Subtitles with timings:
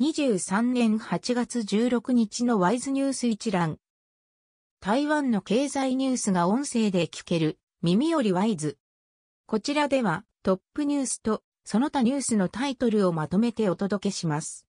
[0.00, 3.78] 2023年8月16日のワイズニュース一覧。
[4.80, 8.76] 台湾の経済ニュースが音声で聞ける耳よりワイズ。
[9.46, 14.66] こちらではトップニュースとその他ニュースのタイトルをまとめてお届けします。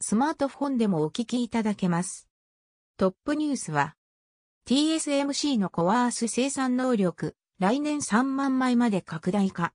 [0.00, 2.28] スマートフォンでもお聞きいただけます。
[2.98, 3.96] トップニュースは
[4.68, 9.72] TSMC のコワース生産能力来年3万枚まで拡大化。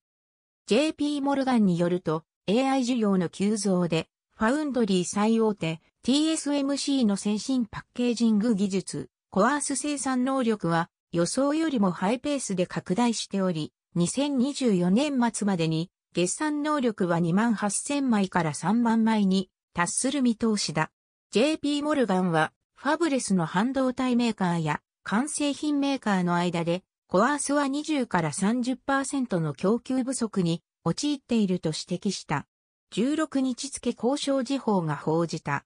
[0.68, 4.08] JP モルガンによると AI 需要の急増で
[4.40, 20.92] ファウンドリー最大手 TSMC の先進パッケージング技術、コアース生産能力は予想よりもハイペースで拡大しており、2024年末までに月産能力は2万8000枚から3万枚に達する見通しだ。
[21.32, 32.46] JP モルガンはファブレスの半導体メーカーや完成品メーカーの間でコアースは20から30%の供給不足に陥っていると指摘した。
[32.94, 35.66] 16日付交渉時報が報じた。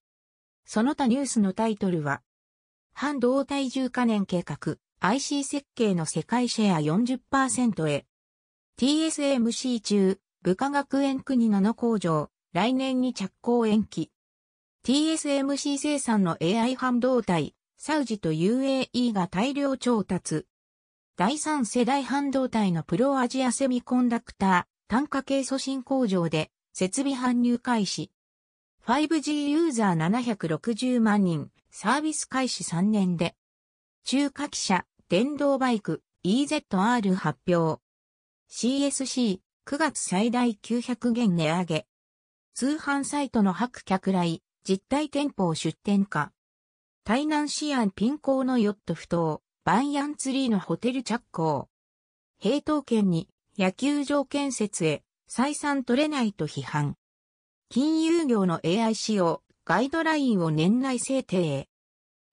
[0.66, 2.22] その他ニュースのタイトルは、
[2.94, 8.06] 半導体重化年計画、IC 設計の世界シェア40%へ。
[8.80, 14.12] TSMC 中、部下学園国7工場、来年に着工延期。
[14.86, 20.48] TSMC 生産の AI 半導体、サウジと UAE が大量調達。
[21.18, 28.12] 第3世代半導体のプロアジアセミコンダクター、単価系素新工場で設備搬入開始。
[28.86, 33.36] 5G ユーザー760万人、サービス開始3年で。
[34.04, 37.82] 中華汽車、電動バイク、EZR 発表。
[38.50, 41.88] CSC、9月最大900元値上げ。
[42.54, 46.32] 通販サイトの白客来、実体店舗を出店化。
[47.04, 51.68] 台南市安ピン港のヨット不当、バンヤンツリーのホテル着工。
[52.40, 53.28] 平等県に
[53.58, 56.98] 野球場建設へ採算取れないと批判。
[57.70, 61.70] 金融業の AI 使用、ガイドラインを年内制定へ。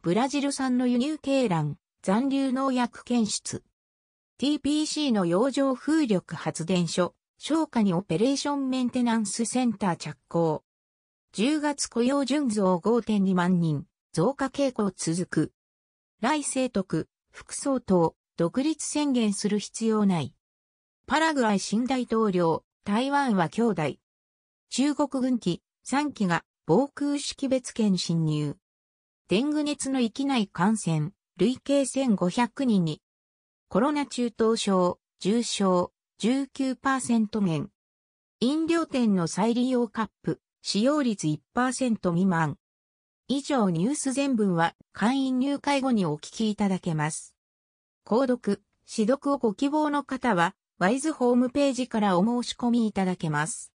[0.02, 3.62] ブラジル産の輸入鶏卵、残留農薬検出。
[4.41, 10.64] TPC の洋上風力発電所、消化にオペレーションメンテナンスセンター着工。
[11.34, 15.53] 10月雇用純増5.2万人、増加傾向続く。
[16.20, 20.34] 来清徳、副総統、独立宣言する必要ない。
[21.06, 23.82] パラグアイ新大統領、台湾は兄弟。
[24.71, 28.56] 中国軍機3機が防空識別圏侵入。
[29.28, 33.03] デング熱の域内感染、累計1500人に。
[33.69, 37.69] コロナ中等症、重症、19%減。
[38.41, 42.56] 飲料店の再利用カップ、使用率1%未満。
[43.26, 47.34] 以上ニュース全文は会員入会後にお聞きいただけます。
[48.06, 53.66] 購読、指読をご希望の方はワイズホームページからお申し込みいただけます。